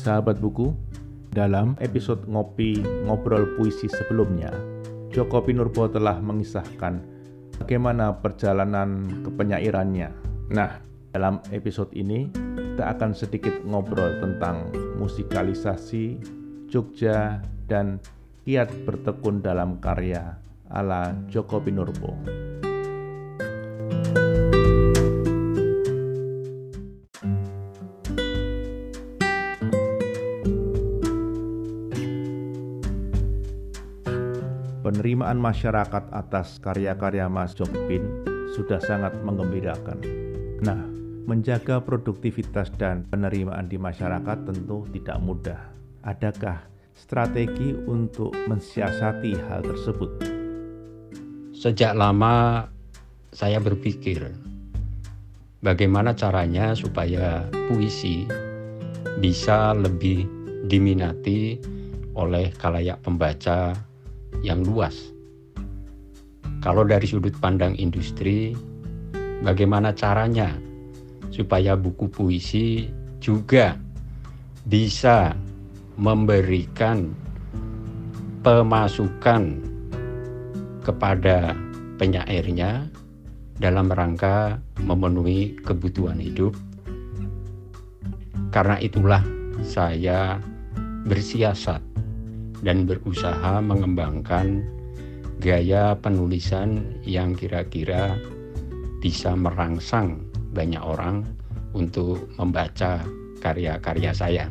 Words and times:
Sahabat 0.00 0.40
buku, 0.40 0.72
dalam 1.28 1.76
episode 1.76 2.24
Ngopi 2.24 2.80
Ngobrol 3.04 3.52
Puisi 3.60 3.84
sebelumnya, 3.84 4.48
Joko 5.12 5.44
Pinurbo 5.44 5.92
telah 5.92 6.16
mengisahkan 6.24 7.04
bagaimana 7.60 8.16
perjalanan 8.16 9.04
kepenyairannya. 9.20 10.08
Nah, 10.56 10.80
dalam 11.12 11.44
episode 11.52 11.92
ini 11.92 12.32
kita 12.32 12.96
akan 12.96 13.12
sedikit 13.12 13.60
ngobrol 13.68 14.24
tentang 14.24 14.72
musikalisasi 14.96 16.16
Jogja 16.72 17.44
dan 17.68 18.00
kiat 18.48 18.72
bertekun 18.88 19.44
dalam 19.44 19.84
karya 19.84 20.40
ala 20.72 21.12
Joko 21.28 21.60
Pinurbo. 21.60 22.16
Penerimaan 35.30 35.54
masyarakat 35.54 36.04
atas 36.10 36.58
karya-karya 36.58 37.30
Mas 37.30 37.54
Jokpin 37.54 38.02
sudah 38.50 38.82
sangat 38.82 39.14
menggembirakan. 39.22 40.02
Nah, 40.58 40.82
menjaga 41.30 41.78
produktivitas 41.78 42.74
dan 42.74 43.06
penerimaan 43.06 43.70
di 43.70 43.78
masyarakat 43.78 44.42
tentu 44.42 44.90
tidak 44.90 45.22
mudah. 45.22 45.62
Adakah 46.02 46.66
strategi 46.98 47.78
untuk 47.86 48.34
mensiasati 48.50 49.38
hal 49.46 49.62
tersebut? 49.62 50.10
Sejak 51.54 51.94
lama 51.94 52.66
saya 53.30 53.62
berpikir 53.62 54.34
bagaimana 55.62 56.10
caranya 56.10 56.74
supaya 56.74 57.46
puisi 57.70 58.26
bisa 59.22 59.78
lebih 59.78 60.26
diminati 60.66 61.54
oleh 62.18 62.50
kalayak 62.58 62.98
pembaca 63.06 63.78
yang 64.42 64.66
luas. 64.66 65.19
Kalau 66.60 66.84
dari 66.84 67.08
sudut 67.08 67.32
pandang 67.40 67.72
industri, 67.80 68.52
bagaimana 69.40 69.96
caranya 69.96 70.52
supaya 71.32 71.72
buku 71.72 72.04
puisi 72.12 72.84
juga 73.16 73.80
bisa 74.68 75.32
memberikan 75.96 77.16
pemasukan 78.44 79.60
kepada 80.84 81.56
penyairnya 81.96 82.88
dalam 83.60 83.88
rangka 83.88 84.60
memenuhi 84.84 85.56
kebutuhan 85.64 86.20
hidup. 86.20 86.52
Karena 88.52 88.76
itulah 88.80 89.24
saya 89.64 90.36
bersiasat 91.08 91.80
dan 92.60 92.84
berusaha 92.84 93.64
mengembangkan 93.64 94.64
gaya 95.40 95.96
penulisan 95.96 97.00
yang 97.00 97.32
kira-kira 97.32 98.12
bisa 99.00 99.32
merangsang 99.32 100.20
banyak 100.52 100.84
orang 100.84 101.24
untuk 101.72 102.28
membaca 102.36 103.00
karya-karya 103.40 104.12
saya. 104.12 104.46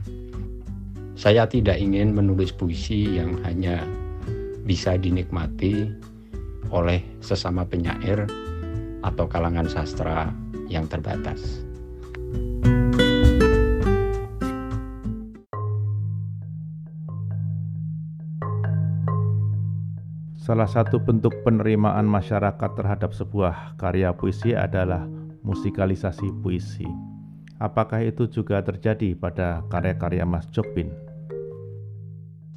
Saya 1.14 1.46
tidak 1.46 1.78
ingin 1.78 2.18
menulis 2.18 2.50
puisi 2.50 3.06
yang 3.22 3.38
hanya 3.46 3.86
bisa 4.66 4.98
dinikmati 4.98 5.94
oleh 6.74 7.06
sesama 7.22 7.62
penyair 7.70 8.26
atau 9.06 9.30
kalangan 9.30 9.70
sastra 9.70 10.34
yang 10.72 10.90
terbatas. 10.90 11.69
Salah 20.50 20.66
satu 20.66 20.98
bentuk 20.98 21.46
penerimaan 21.46 22.10
masyarakat 22.10 22.74
terhadap 22.74 23.14
sebuah 23.14 23.78
karya 23.78 24.10
puisi 24.18 24.58
adalah 24.58 25.06
musikalisasi 25.46 26.26
puisi. 26.42 26.90
Apakah 27.62 28.02
itu 28.02 28.26
juga 28.26 28.58
terjadi 28.66 29.14
pada 29.14 29.62
karya-karya 29.70 30.26
Mas 30.26 30.50
Jokpin? 30.50 30.90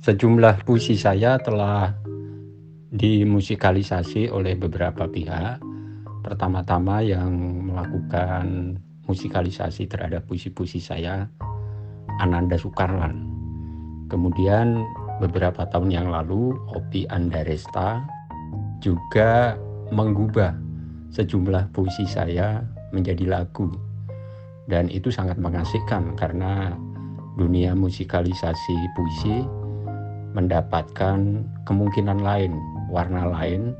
Sejumlah 0.01 0.65
puisi 0.65 0.97
saya 0.97 1.37
telah 1.37 1.93
dimusikalisasi 2.97 4.33
oleh 4.33 4.57
beberapa 4.57 5.05
pihak. 5.05 5.61
Pertama-tama 6.25 7.05
yang 7.05 7.29
melakukan 7.69 8.81
musikalisasi 9.05 9.85
terhadap 9.85 10.25
puisi-puisi 10.25 10.81
saya 10.81 11.29
Ananda 12.25 12.57
Sukarlan. 12.57 13.29
Kemudian 14.09 14.81
beberapa 15.22 15.62
tahun 15.71 15.94
yang 15.94 16.10
lalu 16.10 16.59
Opi 16.75 17.06
Andaresta 17.06 18.03
juga 18.83 19.55
mengubah 19.94 20.50
sejumlah 21.15 21.71
puisi 21.71 22.03
saya 22.03 22.66
menjadi 22.91 23.31
lagu 23.31 23.71
dan 24.66 24.91
itu 24.91 25.15
sangat 25.15 25.38
mengasihkan 25.38 26.19
karena 26.19 26.75
dunia 27.38 27.72
musikalisasi 27.78 28.77
puisi 28.99 29.47
mendapatkan 30.34 31.44
kemungkinan 31.69 32.19
lain, 32.25 32.56
warna 32.91 33.28
lain 33.31 33.77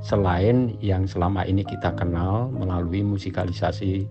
selain 0.00 0.72
yang 0.80 1.04
selama 1.04 1.44
ini 1.44 1.60
kita 1.60 1.92
kenal 1.92 2.48
melalui 2.48 3.04
musikalisasi 3.04 4.08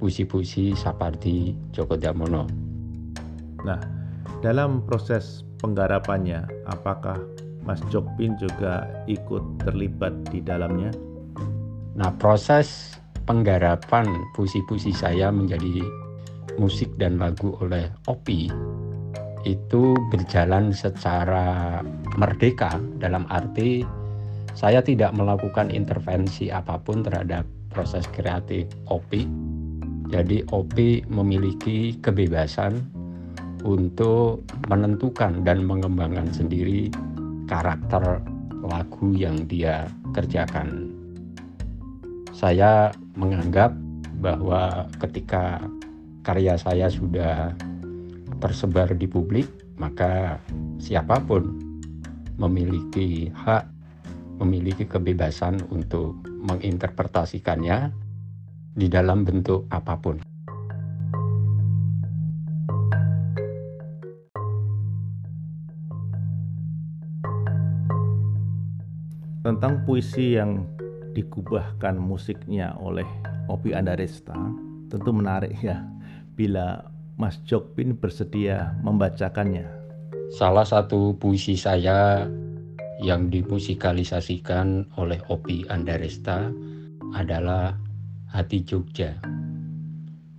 puisi-puisi 0.00 0.72
Sapardi 0.72 1.52
Djoko 1.74 1.98
Damono. 1.98 2.48
Nah, 3.66 3.82
dalam 4.40 4.86
proses 4.86 5.47
penggarapannya, 5.60 6.46
apakah 6.70 7.18
Mas 7.66 7.82
Jokpin 7.92 8.38
juga 8.40 8.86
ikut 9.10 9.60
terlibat 9.62 10.14
di 10.32 10.40
dalamnya? 10.40 10.94
Nah, 11.98 12.10
proses 12.16 12.96
penggarapan 13.28 14.08
puisi-puisi 14.32 14.94
saya 14.94 15.28
menjadi 15.28 15.84
musik 16.56 16.88
dan 16.96 17.20
lagu 17.20 17.54
oleh 17.60 17.86
Opi 18.08 18.50
itu 19.46 19.94
berjalan 20.10 20.74
secara 20.74 21.80
merdeka 22.18 22.76
dalam 22.98 23.22
arti 23.30 23.86
saya 24.58 24.82
tidak 24.82 25.14
melakukan 25.14 25.70
intervensi 25.70 26.50
apa 26.50 26.82
pun 26.82 27.06
terhadap 27.06 27.46
proses 27.70 28.02
kreatif 28.10 28.66
Opi. 28.90 29.22
Jadi 30.10 30.42
Opi 30.50 31.06
memiliki 31.06 31.94
kebebasan 32.02 32.82
untuk 33.66 34.44
menentukan 34.70 35.42
dan 35.42 35.64
mengembangkan 35.66 36.30
sendiri 36.30 36.92
karakter 37.48 38.22
lagu 38.62 39.14
yang 39.16 39.48
dia 39.48 39.88
kerjakan. 40.12 40.92
Saya 42.34 42.92
menganggap 43.18 43.74
bahwa 44.20 44.86
ketika 45.02 45.62
karya 46.22 46.54
saya 46.60 46.86
sudah 46.92 47.56
tersebar 48.38 48.94
di 48.94 49.08
publik, 49.08 49.48
maka 49.80 50.38
siapa 50.78 51.18
pun 51.22 51.58
memiliki 52.38 53.32
hak, 53.34 53.66
memiliki 54.38 54.86
kebebasan 54.86 55.58
untuk 55.74 56.14
menginterpretasikannya 56.22 57.90
di 58.78 58.86
dalam 58.86 59.26
bentuk 59.26 59.66
apa 59.74 59.98
pun. 59.98 60.27
Tentang 69.48 69.80
puisi 69.88 70.36
yang 70.36 70.68
dikubahkan 71.16 71.96
musiknya 71.96 72.76
oleh 72.76 73.08
Opi 73.48 73.72
Andaresta 73.72 74.36
tentu 74.92 75.08
menarik 75.08 75.56
ya 75.64 75.88
bila 76.36 76.84
Mas 77.16 77.40
Jokpin 77.48 77.96
bersedia 77.96 78.76
membacakannya. 78.84 79.64
Salah 80.36 80.68
satu 80.68 81.16
puisi 81.16 81.56
saya 81.56 82.28
yang 83.00 83.32
dimusikalisasikan 83.32 84.84
oleh 85.00 85.16
Opi 85.32 85.64
Andaresta 85.72 86.52
adalah 87.16 87.72
Hati 88.28 88.60
Jogja. 88.68 89.16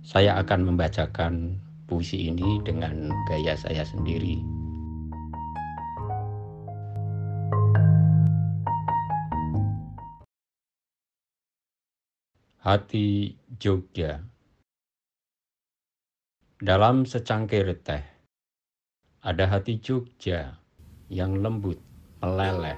Saya 0.06 0.38
akan 0.38 0.70
membacakan 0.70 1.58
puisi 1.90 2.30
ini 2.30 2.62
dengan 2.62 3.10
gaya 3.26 3.58
saya 3.58 3.82
sendiri. 3.82 4.59
Hati 12.60 13.40
Jogja. 13.56 14.20
Dalam 16.60 17.08
secangkir 17.08 17.72
teh 17.80 18.04
Ada 19.24 19.48
hati 19.48 19.80
Jogja 19.80 20.60
yang 21.08 21.40
lembut 21.40 21.80
meleleh. 22.20 22.76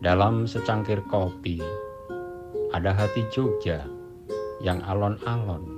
Dalam 0.00 0.48
secangkir 0.48 1.04
kopi 1.04 1.60
Ada 2.72 2.96
hati 2.96 3.28
Jogja 3.28 3.84
yang 4.64 4.80
alon-alon 4.88 5.68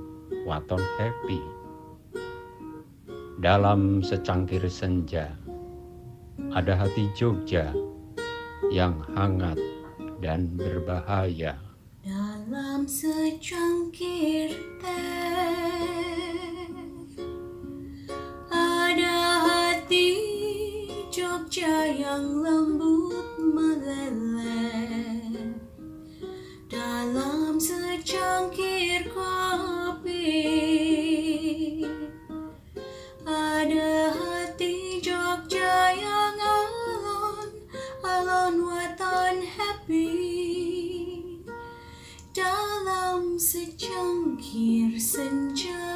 waton 0.47 0.87
happy. 1.03 1.43
Dalam 3.43 4.07
secangkir 4.07 4.63
senja, 4.71 5.35
ada 6.55 6.79
hati 6.79 7.11
Jogja 7.19 7.75
yang 8.71 9.03
hangat 9.19 9.59
dan 10.23 10.55
berbahaya. 10.55 11.74
Dalam 12.45 12.85
secangkir 12.85 14.53
teh 14.77 14.93
ada 18.53 19.17
hati 19.49 20.13
Jogja 21.09 21.89
yang 21.89 22.45
lembut 22.45 23.41
meleleh. 23.41 25.25
Dalam 26.69 27.57
secangkir 27.57 29.09
kopi 29.09 30.29
ada 33.25 33.94
secangkir 43.55 44.99
senja 44.99 45.94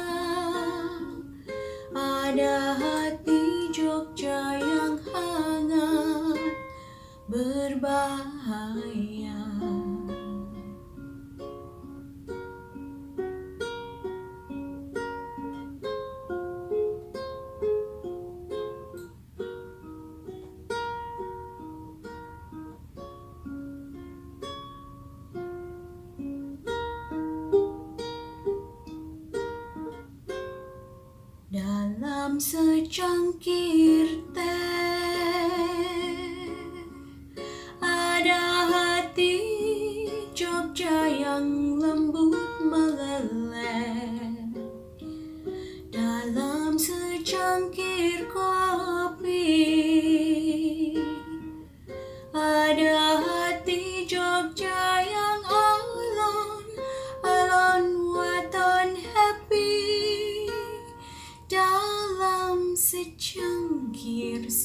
Dalam 32.09 32.41
secangkir 32.41 34.25
teh 34.33 35.08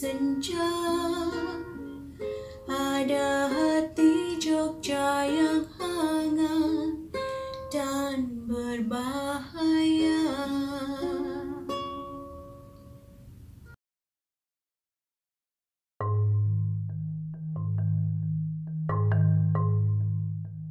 senja 0.05 0.69
ada 2.69 3.49
hati 3.49 4.37
Jogja 4.37 5.25
yang 5.25 5.65
hangat 5.81 7.09
dan 7.73 8.45
berbahaya. 8.45 10.29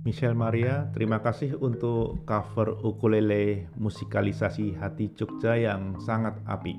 Michelle 0.06 0.38
Maria, 0.38 0.94
terima 0.94 1.25
kasih 1.25 1.57
untuk 1.57 2.21
cover 2.30 2.85
ukulele 2.85 3.65
musikalisasi 3.81 4.77
Hati 4.77 5.09
Jogja 5.18 5.57
yang 5.57 5.97
sangat 5.97 6.38
api. 6.45 6.77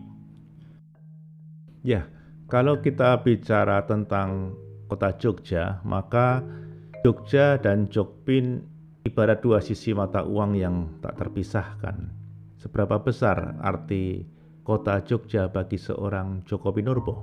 Ya, 1.83 2.14
kalau 2.45 2.81
kita 2.85 3.25
bicara 3.25 3.89
tentang 3.89 4.53
kota 4.89 5.17
Jogja, 5.17 5.81
maka 5.83 6.45
Jogja 7.01 7.57
dan 7.57 7.89
Jogpin 7.89 8.61
ibarat 9.05 9.41
dua 9.41 9.61
sisi 9.65 9.97
mata 9.97 10.25
uang 10.25 10.53
yang 10.57 10.89
tak 11.01 11.21
terpisahkan. 11.21 12.09
Seberapa 12.61 13.01
besar 13.01 13.61
arti 13.61 14.25
kota 14.65 15.01
Jogja 15.05 15.49
bagi 15.53 15.77
seorang 15.77 16.45
Joko 16.49 16.73
Pinurbo? 16.73 17.15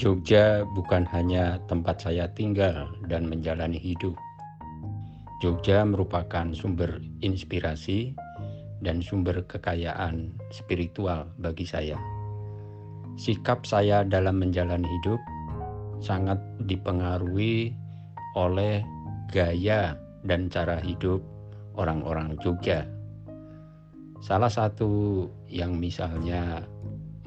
Jogja 0.00 0.64
bukan 0.72 1.04
hanya 1.12 1.60
tempat 1.68 2.00
saya 2.00 2.24
tinggal 2.32 2.88
dan 3.08 3.28
menjalani 3.28 3.76
hidup. 3.76 4.16
Jogja 5.44 5.84
merupakan 5.84 6.52
sumber 6.56 7.00
inspirasi 7.20 8.16
dan 8.80 9.04
sumber 9.04 9.44
kekayaan 9.44 10.32
spiritual 10.52 11.28
bagi 11.36 11.68
saya. 11.68 12.00
Sikap 13.20 13.68
saya 13.68 14.00
dalam 14.00 14.40
menjalani 14.40 14.88
hidup 14.88 15.20
sangat 16.00 16.40
dipengaruhi 16.64 17.68
oleh 18.32 18.80
gaya 19.28 19.92
dan 20.24 20.48
cara 20.48 20.80
hidup 20.80 21.20
orang-orang 21.76 22.40
Jogja. 22.40 22.88
Salah 24.24 24.48
satu 24.48 25.28
yang 25.52 25.76
misalnya 25.76 26.64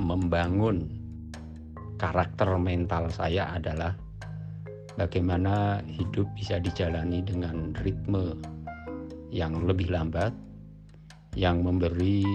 membangun 0.01 0.89
karakter 2.01 2.57
mental 2.57 3.13
saya 3.13 3.53
adalah 3.53 3.93
bagaimana 4.97 5.85
hidup 5.85 6.25
bisa 6.33 6.57
dijalani 6.57 7.21
dengan 7.21 7.69
ritme 7.85 8.33
yang 9.29 9.61
lebih 9.69 9.93
lambat, 9.93 10.33
yang 11.37 11.61
memberi 11.61 12.25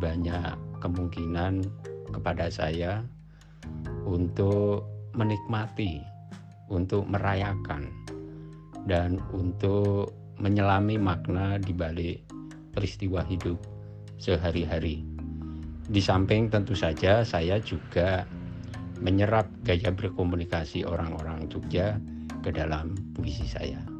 banyak 0.00 0.56
kemungkinan 0.80 1.60
kepada 2.12 2.52
saya 2.52 3.02
untuk 4.06 4.86
menikmati, 5.16 6.00
untuk 6.68 7.08
merayakan, 7.08 7.88
dan 8.86 9.18
untuk 9.32 10.12
menyelami 10.40 10.96
makna 10.96 11.60
di 11.60 11.72
balik 11.72 12.18
peristiwa 12.72 13.20
hidup 13.24 13.60
sehari-hari. 14.16 15.04
Di 15.92 16.00
samping 16.00 16.48
tentu 16.48 16.72
saja 16.72 17.26
saya 17.26 17.58
juga 17.60 18.24
menyerap 19.02 19.50
gaya 19.66 19.90
berkomunikasi 19.90 20.86
orang-orang 20.86 21.50
Jogja 21.50 21.98
ke 22.40 22.54
dalam 22.54 22.94
puisi 23.12 23.44
saya. 23.44 23.91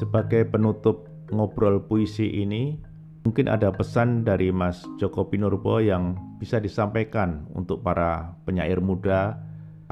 Sebagai 0.00 0.48
penutup 0.48 1.12
ngobrol 1.28 1.84
puisi 1.84 2.40
ini, 2.40 2.72
mungkin 3.28 3.52
ada 3.52 3.68
pesan 3.68 4.24
dari 4.24 4.48
Mas 4.48 4.80
Joko 4.96 5.28
Pinurbo 5.28 5.76
yang 5.76 6.16
bisa 6.40 6.56
disampaikan 6.56 7.44
untuk 7.52 7.84
para 7.84 8.32
penyair 8.48 8.80
muda 8.80 9.36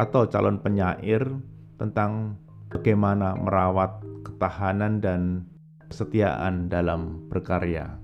atau 0.00 0.24
calon 0.24 0.64
penyair 0.64 1.28
tentang 1.76 2.40
bagaimana 2.72 3.36
merawat 3.36 4.00
ketahanan 4.24 5.04
dan 5.04 5.44
kesetiaan 5.92 6.72
dalam 6.72 7.28
berkarya. 7.28 8.00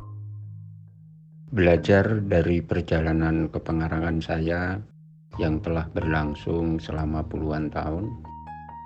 Belajar 1.57 2.21
dari 2.21 2.61
perjalanan 2.61 3.49
kepengarangan 3.49 4.21
saya 4.21 4.77
yang 5.41 5.57
telah 5.65 5.89
berlangsung 5.89 6.77
selama 6.77 7.25
puluhan 7.25 7.73
tahun, 7.73 8.13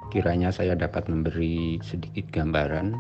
kiranya 0.09 0.49
saya 0.49 0.73
dapat 0.73 1.09
memberi 1.09 1.81
sedikit 1.85 2.29
gambaran 2.33 2.97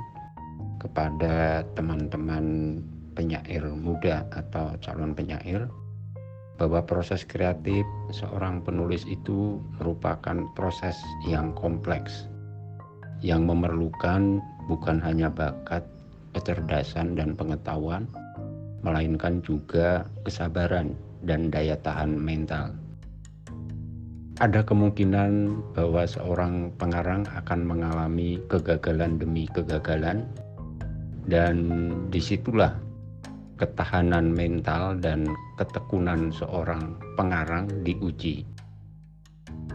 kepada 0.80 1.66
teman-teman 1.74 2.78
penyair 3.16 3.64
muda 3.74 4.28
atau 4.30 4.76
calon 4.78 5.16
penyair 5.16 5.66
bahwa 6.58 6.82
proses 6.82 7.22
kreatif 7.22 7.86
seorang 8.10 8.62
penulis 8.62 9.06
itu 9.06 9.62
merupakan 9.78 10.42
proses 10.58 10.94
yang 11.26 11.54
kompleks 11.54 12.26
yang 13.22 13.46
memerlukan 13.46 14.38
bukan 14.70 15.02
hanya 15.02 15.26
bakat, 15.26 15.82
kecerdasan, 16.38 17.18
dan 17.18 17.34
pengetahuan, 17.34 18.06
melainkan 18.86 19.42
juga 19.42 20.06
kesabaran 20.22 20.94
dan 21.26 21.50
daya 21.50 21.74
tahan 21.82 22.14
mental. 22.14 22.70
Ada 24.38 24.62
kemungkinan 24.62 25.50
bahwa 25.75 26.07
seorang 26.07 26.71
pengarang 26.78 27.26
akan 27.26 27.61
mengalami 27.66 28.38
kegagalan 28.47 29.18
demi 29.18 29.50
kegagalan, 29.50 30.30
dan 31.26 31.90
di 32.14 32.23
situlah 32.23 32.78
ketahanan 33.59 34.30
mental 34.30 34.95
dan 35.02 35.26
ketekunan 35.59 36.30
seorang 36.30 36.95
pengarang 37.18 37.66
diuji. 37.83 38.47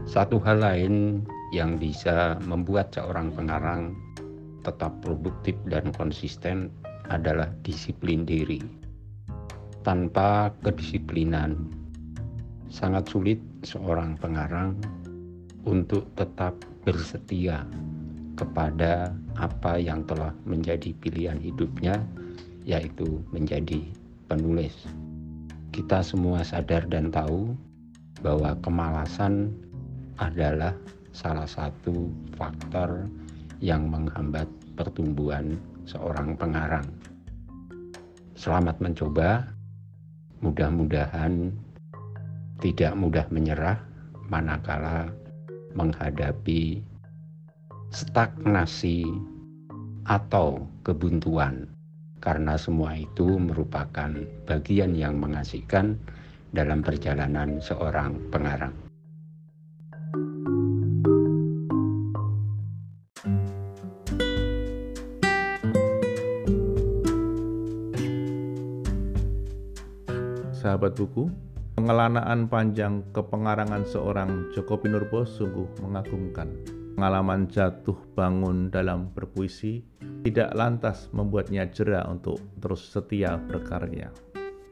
Satu 0.08 0.40
hal 0.40 0.64
lain 0.64 1.28
yang 1.52 1.76
bisa 1.76 2.40
membuat 2.48 2.96
seorang 2.96 3.36
pengarang 3.36 3.92
tetap 4.64 4.96
produktif 5.04 5.60
dan 5.68 5.92
konsisten 5.92 6.72
adalah 7.12 7.52
disiplin 7.68 8.24
diri. 8.24 8.64
Tanpa 9.84 10.56
kedisiplinan, 10.64 11.83
sangat 12.70 13.08
sulit 13.10 13.40
seorang 13.64 14.16
pengarang 14.20 14.76
untuk 15.64 16.08
tetap 16.20 16.56
bersetia 16.84 17.64
kepada 18.36 19.16
apa 19.40 19.80
yang 19.80 20.04
telah 20.04 20.36
menjadi 20.44 20.92
pilihan 21.00 21.40
hidupnya, 21.40 22.02
yaitu 22.68 23.24
menjadi 23.32 23.82
penulis. 24.28 24.74
Kita 25.74 26.06
semua 26.06 26.46
sadar 26.46 26.86
dan 26.86 27.10
tahu 27.10 27.56
bahwa 28.22 28.54
kemalasan 28.62 29.50
adalah 30.22 30.74
salah 31.14 31.50
satu 31.50 32.10
faktor 32.38 33.10
yang 33.64 33.90
menghambat 33.90 34.46
pertumbuhan 34.76 35.58
seorang 35.86 36.36
pengarang. 36.38 36.86
Selamat 38.34 38.76
mencoba, 38.82 39.46
mudah-mudahan 40.42 41.54
tidak 42.64 42.96
mudah 42.96 43.28
menyerah 43.28 43.76
manakala 44.32 45.12
menghadapi 45.76 46.80
stagnasi 47.92 49.04
atau 50.08 50.64
kebuntuan 50.88 51.68
karena 52.24 52.56
semua 52.56 52.96
itu 52.96 53.36
merupakan 53.36 54.16
bagian 54.48 54.96
yang 54.96 55.20
mengasihkan 55.20 56.00
dalam 56.56 56.80
perjalanan 56.80 57.60
seorang 57.60 58.16
pengarang. 58.32 58.72
Sahabat 70.64 70.96
buku, 70.96 71.28
pengelanaan 71.74 72.46
panjang 72.46 73.02
kepengarangan 73.10 73.84
seorang 73.90 74.54
Joko 74.54 74.78
Pinurbo 74.78 75.26
sungguh 75.26 75.82
mengagumkan. 75.82 76.50
Pengalaman 76.94 77.50
jatuh 77.50 77.98
bangun 78.14 78.70
dalam 78.70 79.10
berpuisi 79.10 79.82
tidak 80.22 80.54
lantas 80.54 81.10
membuatnya 81.10 81.66
jera 81.74 82.06
untuk 82.06 82.38
terus 82.62 82.86
setia 82.86 83.42
berkarya. 83.50 84.14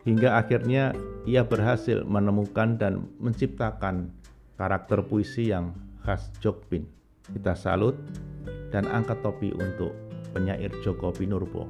Hingga 0.05 0.37
akhirnya 0.37 0.93
ia 1.25 1.41
berhasil 1.41 2.05
menemukan 2.05 2.77
dan 2.77 3.09
menciptakan 3.17 4.13
karakter 4.61 5.01
puisi 5.01 5.49
yang 5.49 5.73
khas 6.05 6.29
Jokpin. 6.37 6.85
Kita 7.25 7.57
salut 7.57 7.97
dan 8.69 8.85
angkat 8.85 9.25
topi 9.25 9.49
untuk 9.57 9.93
penyair 10.37 10.69
Joko 10.85 11.09
Pinurbo. 11.09 11.65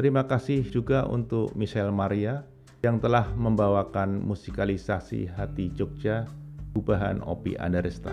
Terima 0.00 0.24
kasih 0.24 0.64
juga 0.64 1.04
untuk 1.04 1.52
Michelle 1.52 1.92
Maria 1.92 2.42
yang 2.84 3.00
telah 3.00 3.24
membawakan 3.32 4.20
musikalisasi 4.20 5.32
Hati 5.32 5.72
Jogja, 5.72 6.28
Ubahan 6.76 7.24
Opi 7.24 7.56
Andaresta. 7.56 8.12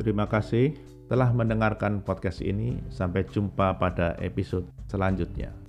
Terima 0.00 0.24
kasih 0.24 0.72
telah 1.04 1.28
mendengarkan 1.36 2.00
podcast 2.00 2.40
ini. 2.40 2.80
Sampai 2.88 3.28
jumpa 3.28 3.76
pada 3.76 4.16
episode 4.24 4.64
selanjutnya. 4.88 5.63